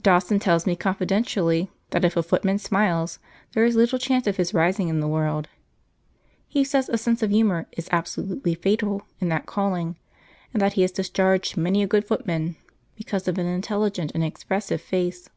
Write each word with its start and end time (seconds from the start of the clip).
Dawson 0.00 0.38
tells 0.38 0.64
me 0.64 0.76
confidentially 0.76 1.68
that 1.90 2.04
if 2.04 2.16
a 2.16 2.22
footman 2.22 2.56
smiles 2.60 3.18
there 3.52 3.64
is 3.64 3.74
little 3.74 3.98
chance 3.98 4.28
of 4.28 4.36
his 4.36 4.54
rising 4.54 4.86
in 4.86 5.00
the 5.00 5.08
world. 5.08 5.48
He 6.46 6.62
says 6.62 6.88
a 6.88 6.96
sense 6.96 7.20
of 7.20 7.30
humour 7.32 7.66
is 7.72 7.88
absolutely 7.90 8.54
fatal 8.54 9.02
in 9.18 9.28
that 9.30 9.46
calling, 9.46 9.96
and 10.52 10.62
that 10.62 10.74
he 10.74 10.82
has 10.82 10.92
discharged 10.92 11.56
many 11.56 11.82
a 11.82 11.88
good 11.88 12.04
footman 12.06 12.54
because 12.94 13.26
of 13.26 13.38
an 13.38 13.46
intelligent 13.46 14.12
and 14.14 14.22
expressive 14.22 14.80
face. 14.80 15.28